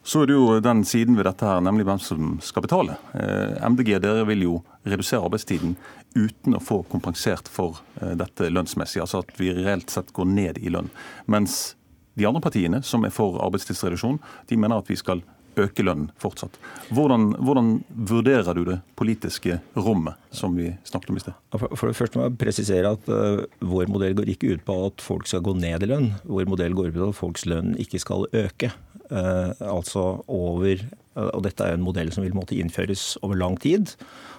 Så 0.06 0.22
er 0.22 0.30
det 0.30 0.36
jo 0.36 0.60
den 0.62 0.84
siden 0.86 1.16
ved 1.18 1.26
dette 1.26 1.46
her, 1.48 1.62
nemlig 1.66 1.88
hvem 1.88 1.98
som 2.02 2.36
skal 2.44 2.62
betale. 2.62 2.94
Eh, 3.18 3.58
MDG 3.66 3.96
dere 4.02 4.22
vil 4.28 4.44
jo 4.46 4.60
redusere 4.86 5.26
arbeidstiden 5.26 5.74
uten 6.16 6.56
å 6.56 6.62
få 6.62 6.80
kompensert 6.90 7.50
for 7.52 7.80
eh, 8.00 8.16
dette 8.18 8.50
lønnsmessig, 8.50 9.02
altså 9.04 9.22
at 9.22 9.34
vi 9.40 9.52
reelt 9.54 9.92
sett 9.92 10.12
går 10.16 10.28
ned 10.32 10.60
i 10.62 10.72
lønn. 10.72 10.90
Mens 11.30 11.76
de 12.16 12.26
andre 12.26 12.40
partiene 12.44 12.80
som 12.86 13.04
er 13.04 13.12
for 13.14 13.36
arbeidstidsreduksjon, 13.44 14.20
de 14.48 14.60
mener 14.60 14.80
at 14.80 14.88
vi 14.90 14.96
skal 14.96 15.22
øke 15.56 15.84
lønnen 15.84 16.10
fortsatt. 16.20 16.58
Hvordan, 16.92 17.30
hvordan, 17.40 17.70
vurderer 17.88 18.56
du 18.56 18.64
det 18.68 18.78
politiske 18.98 19.58
rommet 19.76 20.18
som 20.34 20.56
vi 20.56 20.68
snakket 20.84 21.12
om 21.12 21.20
i 21.20 21.22
sted? 21.24 21.38
For 21.56 21.88
det 21.88 21.96
første 21.96 22.20
må 22.20 22.26
jeg 22.26 22.38
presisere 22.40 22.92
at 22.96 23.08
uh, 23.08 23.44
vår 23.64 23.88
modell 23.92 24.16
går 24.18 24.32
ikke 24.34 24.52
ut 24.52 24.66
på 24.66 24.78
at 24.90 25.04
folk 25.04 25.28
skal 25.28 25.44
gå 25.46 25.56
ned 25.56 25.86
i 25.86 25.90
lønn. 25.90 26.10
Vår 26.28 26.48
modell 26.50 26.76
går 26.76 26.90
ut 26.90 26.98
på 26.98 27.08
at 27.08 27.20
folks 27.20 27.46
lønn 27.48 27.74
ikke 27.80 28.02
skal 28.02 28.28
øke. 28.36 28.72
Uh, 29.10 29.52
altså 29.62 30.02
over 30.26 30.80
uh, 31.14 31.30
Og 31.30 31.44
dette 31.46 31.62
er 31.62 31.76
en 31.76 31.84
modell 31.84 32.10
som 32.14 32.24
vil 32.24 32.34
måtte 32.36 32.58
innføres 32.58 33.14
over 33.22 33.38
lang 33.38 33.58
tid. 33.62 33.94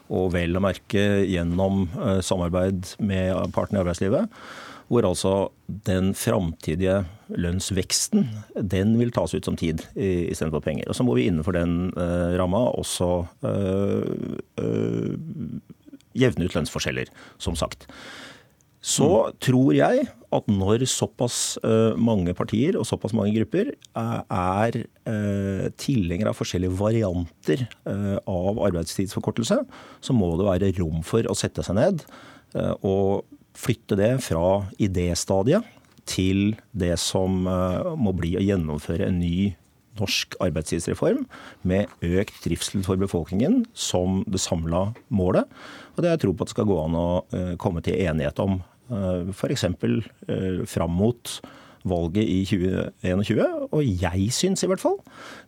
Og 0.08 0.32
vel 0.36 0.56
å 0.56 0.64
merke 0.64 1.04
gjennom 1.28 1.90
samarbeid 2.24 2.94
med 3.04 3.52
partene 3.52 3.82
i 3.82 3.82
arbeidslivet 3.82 4.30
hvor 4.88 5.04
altså 5.04 5.34
den 5.68 6.14
framtidige 6.16 7.02
lønnsveksten 7.28 8.28
den 8.72 8.96
vil 9.00 9.12
tas 9.16 9.36
ut 9.36 9.48
som 9.48 9.58
tid 9.60 9.84
istedenfor 9.98 10.64
penger. 10.64 10.88
Og 10.88 10.96
Så 10.96 11.04
må 11.04 11.18
vi 11.18 11.28
innenfor 11.28 11.58
den 11.58 11.92
eh, 11.92 12.38
ramma 12.40 12.64
også 12.80 13.10
uh, 13.44 14.08
uh, 14.64 15.12
jevne 16.16 16.48
ut 16.48 16.56
lønnsforskjeller, 16.56 17.12
som 17.38 17.58
sagt. 17.60 17.90
Så 18.80 19.34
tror 19.44 19.76
jeg 19.76 20.08
at 20.36 20.50
når 20.52 20.84
såpass 20.92 21.56
mange 21.96 22.34
partier 22.36 22.76
og 22.76 22.84
såpass 22.90 23.14
mange 23.16 23.32
grupper 23.38 23.70
er 23.96 24.78
tilhengere 25.80 26.34
av 26.34 26.36
forskjellige 26.36 26.76
varianter 26.76 27.64
av 27.88 28.60
arbeidstidsforkortelse, 28.68 29.62
så 30.04 30.16
må 30.18 30.34
det 30.36 30.50
være 30.50 30.74
rom 30.82 31.00
for 31.08 31.24
å 31.32 31.38
sette 31.38 31.64
seg 31.64 31.80
ned 31.80 32.04
og 32.84 33.24
flytte 33.58 33.98
det 33.98 34.12
fra 34.26 34.68
idéstadiet 34.84 35.66
til 36.08 36.56
det 36.72 36.96
som 37.02 37.46
eh, 37.50 37.94
må 38.00 38.14
bli 38.16 38.36
å 38.40 38.44
gjennomføre 38.44 39.10
en 39.10 39.20
ny 39.22 39.54
norsk 39.98 40.38
arbeidstidsreform 40.46 41.24
med 41.68 41.90
økt 42.06 42.38
trivsel 42.44 42.84
for 42.86 43.02
befolkningen 43.02 43.64
som 43.74 44.22
det 44.30 44.42
samla 44.44 44.92
målet. 45.10 45.50
Og 45.96 46.04
det 46.04 46.12
har 46.12 46.18
jeg 46.18 46.28
tro 46.28 46.36
på 46.36 46.46
at 46.46 46.52
det 46.52 46.56
skal 46.56 46.70
gå 46.70 46.78
an 46.84 46.98
å 46.98 47.08
eh, 47.34 47.54
komme 47.62 47.84
til 47.86 47.98
enighet 47.98 48.40
om. 48.44 48.60
Eh, 48.92 49.32
F.eks. 49.34 49.66
fram 50.72 51.00
mot 51.00 51.38
valget 51.88 52.28
i 52.28 52.40
2021. 52.48 53.68
Og 53.72 53.84
jeg 54.04 54.32
syns 54.36 54.64
i 54.64 54.70
hvert 54.70 54.84
fall, 54.84 54.98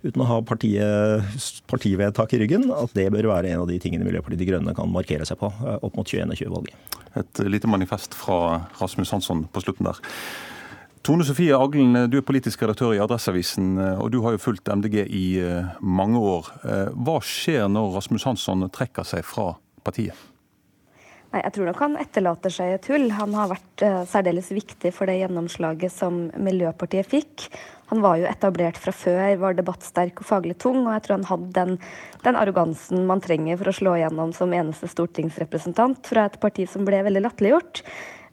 uten 0.05 0.23
å 0.23 0.29
ha 0.29 0.39
partiet, 0.45 1.49
partivedtak 1.69 2.35
i 2.35 2.41
ryggen, 2.43 2.69
at 2.73 2.93
det 2.97 3.09
bør 3.13 3.31
være 3.33 3.53
en 3.53 3.63
av 3.63 3.69
de 3.69 3.79
tingene 3.81 4.07
Miljøpartiet 4.07 4.41
De 4.41 4.49
Grønne 4.49 4.75
kan 4.77 4.91
markere 4.93 5.27
seg 5.27 5.39
på 5.41 5.51
eh, 5.51 5.79
opp 5.79 5.97
mot 5.99 6.07
2021-valget. 6.07 7.01
Et 7.19 7.43
lite 7.49 7.69
manifest 7.71 8.15
fra 8.17 8.69
Rasmus 8.79 9.13
Hansson 9.15 9.45
på 9.51 9.65
slutten 9.65 9.89
der. 9.89 9.99
Tone 11.05 11.23
Sofie 11.25 11.55
Aglen, 11.55 11.95
du 12.11 12.19
er 12.19 12.25
politisk 12.27 12.61
redaktør 12.65 12.91
i 12.93 13.01
Adresseavisen, 13.01 13.71
eh, 13.79 14.01
og 14.01 14.11
du 14.13 14.21
har 14.25 14.35
jo 14.35 14.43
fulgt 14.49 14.69
MDG 14.69 15.01
i 15.05 15.27
eh, 15.43 15.71
mange 15.81 16.21
år. 16.21 16.51
Hva 16.95 17.19
skjer 17.25 17.69
når 17.71 17.95
Rasmus 17.97 18.27
Hansson 18.29 18.67
trekker 18.75 19.07
seg 19.07 19.25
fra 19.27 19.53
partiet? 19.85 20.27
Nei, 21.29 21.43
Jeg 21.45 21.53
tror 21.53 21.67
nok 21.69 21.81
han 21.83 21.97
etterlater 22.01 22.53
seg 22.53 22.71
et 22.73 22.87
hull. 22.89 23.09
Han 23.13 23.35
har 23.37 23.51
vært 23.51 23.83
uh, 23.85 24.01
særdeles 24.09 24.49
viktig 24.53 24.91
for 24.95 25.09
det 25.09 25.19
gjennomslaget 25.19 25.93
som 25.93 26.23
Miljøpartiet 26.41 27.09
fikk. 27.09 27.49
Han 27.91 28.01
var 28.05 28.17
jo 28.21 28.29
etablert 28.29 28.77
fra 28.81 28.93
før, 28.93 29.35
var 29.41 29.57
debattsterk 29.57 30.21
og 30.21 30.29
faglig 30.29 30.55
tung, 30.61 30.83
og 30.83 30.93
jeg 30.93 31.03
tror 31.05 31.17
han 31.17 31.29
hadde 31.29 31.49
den, 31.55 31.75
den 32.25 32.37
arrogansen 32.37 33.05
man 33.09 33.21
trenger 33.21 33.57
for 33.61 33.71
å 33.71 33.75
slå 33.77 33.95
igjennom 33.97 34.33
som 34.37 34.53
eneste 34.53 34.89
stortingsrepresentant 34.89 36.09
fra 36.09 36.27
et 36.29 36.37
parti 36.41 36.67
som 36.69 36.85
ble 36.85 37.01
veldig 37.05 37.23
latterliggjort. 37.25 37.83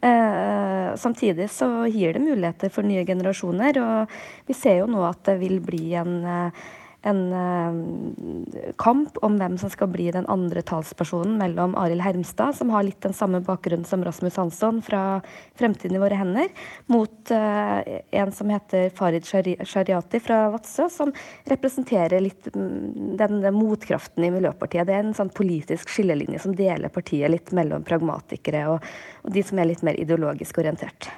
Uh, 0.05 0.93
samtidig 1.01 1.49
så 1.53 1.69
gir 1.89 2.17
det 2.17 2.25
muligheter 2.25 2.73
for 2.73 2.85
nye 2.85 3.05
generasjoner, 3.09 3.81
og 3.81 4.49
vi 4.49 4.57
ser 4.57 4.83
jo 4.83 4.91
nå 4.93 5.05
at 5.09 5.25
det 5.29 5.39
vil 5.41 5.61
bli 5.65 5.95
en 6.01 6.19
eh, 6.25 6.67
en 7.07 7.21
uh, 7.33 8.73
kamp 8.81 9.19
om 9.25 9.37
hvem 9.39 9.57
som 9.61 9.71
skal 9.73 9.91
bli 9.93 10.09
den 10.15 10.27
andre 10.33 10.63
talspersonen 10.67 11.37
mellom 11.39 11.77
Arild 11.79 12.03
Hermstad, 12.05 12.57
som 12.59 12.73
har 12.75 12.87
litt 12.87 13.01
den 13.05 13.15
samme 13.17 13.41
bakgrunnen 13.47 13.87
som 13.89 14.05
Rasmus 14.05 14.37
Hansson 14.41 14.83
fra 14.83 15.21
'Fremtiden 15.59 15.97
i 15.97 16.03
våre 16.03 16.19
hender', 16.19 16.51
mot 16.93 17.31
uh, 17.31 17.81
en 18.11 18.33
som 18.33 18.51
heter 18.51 18.91
Farid 18.91 19.27
Shariati 19.27 20.21
fra 20.21 20.41
Vadsø, 20.55 20.89
som 20.93 21.13
representerer 21.47 22.21
litt 22.25 22.51
um, 22.55 23.17
den, 23.17 23.41
den, 23.41 23.55
motkraften 23.55 24.27
i 24.27 24.33
Miljøpartiet. 24.35 24.89
Det 24.89 24.97
er 24.97 25.07
en 25.07 25.17
sånn 25.17 25.33
politisk 25.35 25.93
skillelinje 25.93 26.43
som 26.43 26.57
deler 26.57 26.93
partiet 26.93 27.31
litt 27.33 27.55
mellom 27.57 27.87
pragmatikere 27.87 28.67
og, 28.73 28.91
og 29.23 29.33
de 29.33 29.47
som 29.47 29.63
er 29.63 29.71
litt 29.71 29.87
mer 29.87 29.99
ideologisk 30.01 30.59
orientert. 30.63 31.11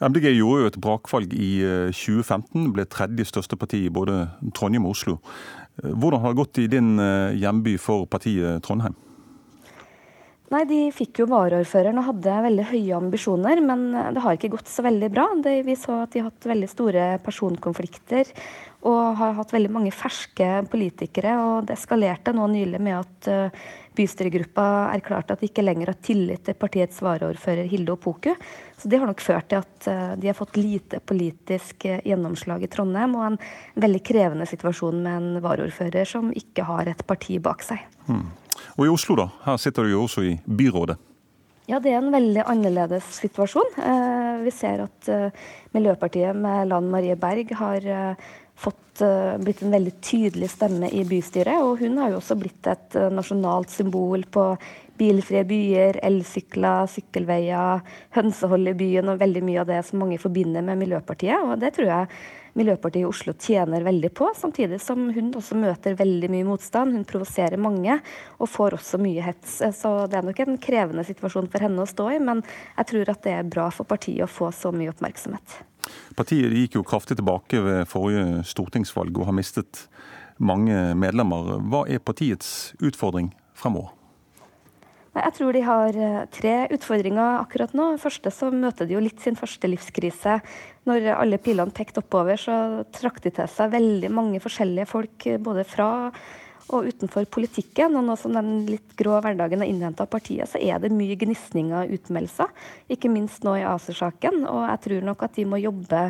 MDG 0.00 0.30
gjorde 0.32 0.62
jo 0.62 0.70
et 0.70 0.80
brakvalg 0.80 1.32
i 1.36 1.50
2015, 1.92 2.48
eh, 2.56 2.72
ble 2.72 2.86
tredje 2.88 3.26
største 3.28 3.58
parti 3.60 3.82
i 3.84 3.92
både 3.92 4.30
Trondheim 4.56 4.86
og 4.88 4.94
Oslo. 4.94 5.18
Eh, 5.82 5.92
hvordan 5.92 6.22
har 6.22 6.32
det 6.32 6.40
gått 6.40 6.60
i 6.62 6.70
din 6.72 6.94
eh, 6.98 7.36
hjemby 7.36 7.76
for 7.76 8.06
partiet 8.08 8.64
Trondheim? 8.64 8.96
Nei, 10.50 10.64
De 10.66 10.78
fikk 10.90 11.20
jo 11.20 11.28
varaordføreren 11.30 12.00
og 12.00 12.08
hadde 12.08 12.38
veldig 12.46 12.64
høye 12.72 12.96
ambisjoner, 12.96 13.60
men 13.62 13.84
det 14.16 14.24
har 14.24 14.34
ikke 14.34 14.50
gått 14.56 14.72
så 14.72 14.82
veldig 14.82 15.10
bra. 15.12 15.28
Det, 15.44 15.60
vi 15.68 15.76
så 15.78 16.00
at 16.02 16.10
de 16.10 16.24
har 16.24 16.32
hatt 16.32 16.48
veldig 16.48 16.70
store 16.72 17.04
personkonflikter 17.22 18.32
og 18.88 19.20
har 19.20 19.36
hatt 19.36 19.52
veldig 19.54 19.70
mange 19.70 19.92
ferske 19.94 20.48
politikere. 20.72 21.36
og 21.38 21.68
Det 21.68 21.76
eskalerte 21.76 22.34
nå 22.34 22.48
nylig 22.50 22.80
med 22.82 22.98
at 22.98 23.30
bystyregruppa 24.00 24.66
erklarte 24.94 25.34
at 25.34 25.42
de 25.42 25.50
ikke 25.50 25.64
lenger 25.64 25.92
har 25.92 25.98
tillit 26.04 26.44
til 26.46 26.56
partiets 26.58 27.00
varaordfører 27.04 27.68
Hilde 27.68 27.94
Opoku. 27.94 28.32
Så 28.80 28.88
det 28.88 29.00
har 29.00 29.10
nok 29.10 29.20
ført 29.20 29.50
til 29.50 29.60
at 29.60 29.88
eh, 29.90 30.14
de 30.20 30.30
har 30.30 30.38
fått 30.38 30.56
lite 30.60 31.02
politisk 31.04 31.84
eh, 31.88 32.00
gjennomslag 32.08 32.64
i 32.64 32.70
Trondheim, 32.72 33.16
og 33.18 33.26
en 33.28 33.38
veldig 33.80 34.02
krevende 34.06 34.48
situasjon 34.48 35.02
med 35.04 35.12
en 35.18 35.44
varaordfører 35.44 36.08
som 36.08 36.32
ikke 36.36 36.64
har 36.68 36.90
et 36.92 37.04
parti 37.06 37.38
bak 37.42 37.64
seg. 37.66 37.84
Hmm. 38.08 38.30
Og 38.78 38.86
i 38.86 38.92
Oslo, 38.92 39.18
da? 39.20 39.30
Her 39.44 39.60
sitter 39.60 39.86
du 39.86 39.94
jo 39.94 40.04
også 40.06 40.24
i 40.30 40.34
byrådet. 40.44 40.96
Ja, 41.70 41.78
det 41.78 41.92
er 41.92 42.00
en 42.00 42.10
veldig 42.10 42.42
annerledes 42.50 43.06
situasjon. 43.20 43.76
Eh, 43.78 44.36
vi 44.46 44.54
ser 44.54 44.86
at 44.88 45.10
Miljøpartiet 45.76 46.34
med 46.34 46.70
Lan 46.72 46.88
Marie 46.90 47.14
Berg 47.20 47.52
har 47.60 47.84
fått, 48.60 49.02
uh, 49.04 49.38
blitt 49.40 49.62
en 49.64 49.74
veldig 49.74 49.96
tydelig 50.04 50.50
stemme 50.54 50.90
i 50.92 51.04
bystyret. 51.08 51.62
Og 51.64 51.80
hun 51.84 51.98
har 52.00 52.12
jo 52.12 52.20
også 52.20 52.36
blitt 52.40 52.68
et 52.70 52.98
uh, 52.98 53.08
nasjonalt 53.12 53.72
symbol 53.72 54.26
på 54.32 54.52
bilfrie 55.00 55.44
byer, 55.48 56.00
elsykler, 56.04 56.88
sykkelveier, 56.92 57.80
hønsehold 58.16 58.68
i 58.68 58.76
byen 58.76 59.08
og 59.08 59.22
veldig 59.22 59.42
mye 59.46 59.62
av 59.62 59.70
det 59.70 59.80
som 59.88 60.02
mange 60.02 60.20
forbinder 60.20 60.64
med 60.66 60.82
Miljøpartiet. 60.82 61.40
Og 61.40 61.56
det 61.62 61.72
tror 61.76 61.88
jeg 61.88 62.10
Miljøpartiet 62.58 63.04
i 63.04 63.08
Oslo 63.08 63.34
tjener 63.38 63.84
veldig 63.86 64.10
på, 64.16 64.30
samtidig 64.36 64.80
som 64.82 65.08
hun 65.14 65.30
også 65.38 65.58
møter 65.58 65.96
veldig 65.98 66.30
mye 66.32 66.48
motstand. 66.48 66.94
Hun 66.96 67.06
provoserer 67.08 67.60
mange 67.60 67.98
og 68.38 68.50
får 68.50 68.78
også 68.80 69.00
mye 69.02 69.24
hets. 69.24 69.60
Så 69.76 69.92
det 70.10 70.18
er 70.18 70.26
nok 70.26 70.42
en 70.44 70.58
krevende 70.62 71.04
situasjon 71.06 71.50
for 71.52 71.66
henne 71.66 71.84
å 71.84 71.90
stå 71.90 72.08
i, 72.16 72.20
men 72.22 72.42
jeg 72.76 72.90
tror 72.92 73.12
at 73.14 73.22
det 73.26 73.36
er 73.36 73.52
bra 73.56 73.68
for 73.74 73.88
partiet 73.88 74.26
å 74.26 74.30
få 74.30 74.50
så 74.54 74.74
mye 74.74 74.92
oppmerksomhet. 74.94 75.60
Partiet 76.18 76.52
gikk 76.54 76.76
jo 76.78 76.86
kraftig 76.86 77.16
tilbake 77.20 77.62
ved 77.64 77.86
forrige 77.90 78.42
stortingsvalg 78.50 79.16
og 79.16 79.30
har 79.30 79.38
mistet 79.38 79.86
mange 80.40 80.76
medlemmer. 80.98 81.56
Hva 81.70 81.86
er 81.88 82.02
partiets 82.02 82.74
utfordring 82.82 83.32
fremover? 83.54 83.94
Jeg 85.10 85.34
tror 85.34 85.56
de 85.56 85.62
har 85.66 85.96
eh, 85.98 86.26
tre 86.30 86.54
utfordringer 86.70 87.40
akkurat 87.40 87.72
nå. 87.74 87.88
Første 87.98 88.30
så 88.34 88.50
møter 88.54 88.86
de 88.86 88.94
jo 88.94 89.02
litt 89.02 89.22
sin 89.22 89.38
første 89.38 89.70
livskrise. 89.70 90.38
Når 90.86 91.08
alle 91.16 91.40
pilene 91.42 91.74
pekte 91.74 92.04
oppover, 92.04 92.38
så 92.38 92.84
trakk 92.94 93.18
de 93.24 93.32
til 93.34 93.50
seg 93.50 93.74
veldig 93.74 94.12
mange 94.14 94.42
forskjellige 94.42 94.88
folk, 94.90 95.26
både 95.42 95.66
fra 95.68 95.90
og 96.70 96.86
utenfor 96.86 97.26
politikken, 97.32 97.96
og 97.98 98.04
nå 98.06 98.16
som 98.18 98.34
den 98.36 98.64
litt 98.68 98.94
grå 98.98 99.18
hverdagen 99.22 99.62
er 99.64 99.70
innhenta 99.70 100.04
av 100.06 100.10
partiet, 100.12 100.48
så 100.50 100.60
er 100.62 100.78
det 100.82 100.92
mye 100.94 101.16
gnisninger 101.18 101.76
og 101.82 101.94
utmeldelser. 101.96 102.52
Ikke 102.94 103.10
minst 103.12 103.44
nå 103.46 103.56
i 103.58 103.66
ACER-saken. 103.66 104.44
Og 104.46 104.62
jeg 104.68 104.82
tror 104.86 105.08
nok 105.08 105.24
at 105.26 105.38
de 105.38 105.46
må 105.50 105.60
jobbe 105.60 106.04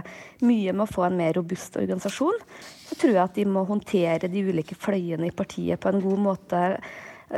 mye 0.44 0.74
med 0.74 0.84
å 0.84 0.90
få 0.90 1.06
en 1.08 1.16
mer 1.20 1.36
robust 1.38 1.78
organisasjon. 1.80 2.42
Så 2.90 2.98
tror 2.98 3.14
jeg 3.14 3.24
at 3.24 3.38
de 3.38 3.46
må 3.48 3.64
håndtere 3.68 4.30
de 4.30 4.44
ulike 4.50 4.76
fløyene 4.78 5.30
i 5.30 5.36
partiet 5.36 5.80
på 5.80 5.92
en 5.92 6.04
god 6.04 6.24
måte 6.28 6.64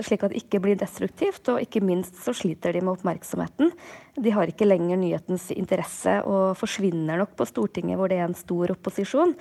slik 0.00 0.24
at 0.24 0.32
det 0.32 0.40
ikke 0.42 0.60
blir 0.64 0.78
destruktivt. 0.80 1.44
Og 1.52 1.60
ikke 1.64 1.82
minst 1.84 2.16
så 2.24 2.34
sliter 2.36 2.72
de 2.72 2.80
med 2.80 2.94
oppmerksomheten. 2.94 3.72
De 4.16 4.32
har 4.34 4.48
ikke 4.48 4.68
lenger 4.68 4.98
nyhetens 5.00 5.50
interesse 5.54 6.18
og 6.28 6.56
forsvinner 6.60 7.20
nok 7.20 7.32
på 7.36 7.46
Stortinget 7.48 8.00
hvor 8.00 8.12
det 8.12 8.18
er 8.20 8.26
en 8.28 8.36
stor 8.36 8.74
opposisjon. 8.74 9.32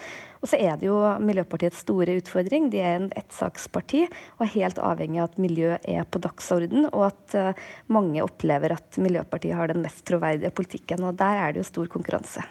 Og 0.42 0.50
så 0.50 0.60
er 0.60 0.80
det 0.80 0.88
jo 0.88 1.00
Miljøpartiets 1.24 1.84
store 1.84 2.16
utfordring. 2.22 2.70
De 2.72 2.80
er 2.84 2.98
en 3.00 3.10
ettsaksparti 3.20 4.06
og 4.08 4.46
er 4.46 4.56
helt 4.56 4.80
avhengig 4.82 5.22
av 5.22 5.30
at 5.30 5.42
miljø 5.42 5.76
er 5.76 6.08
på 6.08 6.22
dagsorden, 6.24 6.88
og 6.92 7.12
at 7.12 7.36
uh, 7.38 7.68
mange 7.94 8.24
opplever 8.24 8.74
at 8.76 8.98
Miljøpartiet 9.02 9.58
har 9.58 9.72
den 9.72 9.84
mest 9.86 10.04
troverdige 10.08 10.54
politikken. 10.56 11.06
Og 11.08 11.20
der 11.20 11.46
er 11.46 11.54
det 11.54 11.64
jo 11.64 11.70
stor 11.70 11.92
konkurranse. 11.92 12.44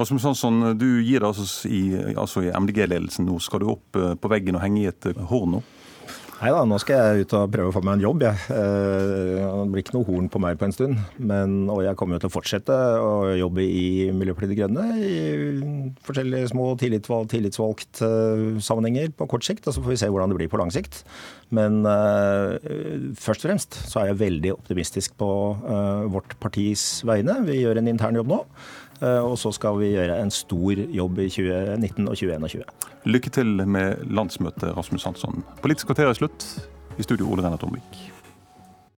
Rasmus 0.00 0.24
Hansson, 0.24 0.62
du 0.78 1.02
gir 1.04 1.20
deg 1.20 1.28
altså 1.28 1.68
i, 1.68 1.82
altså 2.16 2.46
i 2.46 2.52
MDG-ledelsen 2.54 3.26
nå. 3.28 3.36
Skal 3.42 3.60
du 3.60 3.68
opp 3.74 3.98
eh, 3.98 4.14
på 4.16 4.30
veggen 4.32 4.56
og 4.56 4.64
henge 4.64 4.84
i 4.84 4.88
et 4.88 5.10
horn 5.28 5.58
nå? 5.58 5.62
Nei 6.40 6.54
da, 6.54 6.62
nå 6.64 6.78
skal 6.80 6.96
jeg 6.96 7.26
ut 7.26 7.32
og 7.36 7.50
prøve 7.52 7.68
å 7.68 7.72
få 7.74 7.82
meg 7.84 7.98
en 7.98 8.02
jobb, 8.06 8.22
jeg. 8.24 8.44
Eh, 8.54 9.40
det 9.44 9.66
blir 9.74 9.82
ikke 9.82 9.92
noe 9.98 10.06
horn 10.06 10.30
på 10.32 10.40
meg 10.40 10.56
på 10.56 10.64
en 10.64 10.72
stund. 10.72 11.02
Men, 11.20 11.66
og 11.68 11.82
jeg 11.84 11.98
kommer 12.00 12.16
jo 12.16 12.22
til 12.22 12.30
å 12.30 12.32
fortsette 12.32 12.78
å 12.96 13.10
jobbe 13.36 13.66
i 13.66 14.06
Miljøpartiet 14.16 14.54
De 14.54 14.56
Grønne 14.56 14.86
i 15.04 15.18
forskjellige 16.06 16.48
små 16.54 16.70
tillitsvalgt, 16.80 17.34
tillitsvalgt 17.34 18.00
uh, 18.00 18.56
sammenhenger 18.56 19.12
på 19.12 19.28
kort 19.28 19.44
sikt. 19.44 19.68
Og 19.68 19.76
så 19.76 19.84
får 19.84 19.92
vi 19.92 20.00
se 20.00 20.08
hvordan 20.08 20.32
det 20.32 20.40
blir 20.40 20.48
på 20.48 20.62
lang 20.62 20.72
sikt. 20.72 21.02
Men 21.52 21.82
uh, 21.84 22.56
først 23.20 23.44
og 23.44 23.50
fremst 23.50 23.82
så 23.92 24.00
er 24.00 24.14
jeg 24.14 24.22
veldig 24.24 24.56
optimistisk 24.56 25.20
på 25.20 25.30
uh, 25.60 26.08
vårt 26.08 26.38
partis 26.40 27.02
vegne. 27.04 27.36
Vi 27.50 27.60
gjør 27.60 27.82
en 27.82 27.92
intern 27.92 28.16
jobb 28.16 28.32
nå. 28.32 28.40
Og 29.00 29.38
så 29.40 29.52
skal 29.56 29.78
vi 29.80 29.94
gjøre 29.94 30.18
en 30.20 30.32
stor 30.34 30.82
jobb 30.92 31.22
i 31.24 31.28
2019 31.32 32.04
og 32.04 32.18
2021. 32.20 32.64
Lykke 33.08 33.32
til 33.32 33.64
med 33.64 34.04
landsmøtet, 34.12 34.76
Rasmus 34.76 35.08
Hansson. 35.08 35.44
Politisk 35.62 35.88
kvarter 35.88 36.10
er 36.10 36.18
slutt. 36.18 36.44
I 36.98 37.06
studio 37.06 37.30
Ole 37.32 37.46
Renat 37.46 37.64
Omvik. 37.64 38.09